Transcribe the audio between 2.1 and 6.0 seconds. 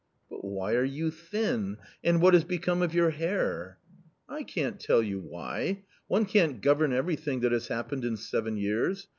what has become of your hair?"" I can't tell you why....